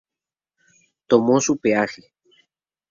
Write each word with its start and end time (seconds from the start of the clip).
Tomó 1.05 1.39
su 1.39 1.57
peaje. 1.57 2.11